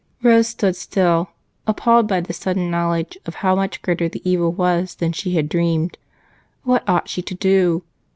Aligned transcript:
Rose 0.23 0.47
stood 0.47 0.75
still, 0.75 1.29
appalled 1.67 2.07
by 2.07 2.21
this 2.21 2.37
sudden 2.37 2.71
knowledge 2.71 3.19
of 3.27 3.35
how 3.45 3.53
much 3.55 3.83
greater 3.83 4.09
the 4.09 4.27
evil 4.27 4.51
was 4.51 4.95
than 4.95 5.11
she 5.11 5.35
had 5.35 5.47
dreamed. 5.47 5.99
What 6.63 6.89
ought 6.89 7.07
she 7.07 7.21
to 7.21 7.35
do? 7.35 7.83